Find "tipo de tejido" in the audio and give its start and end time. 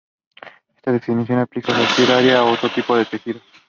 2.73-3.39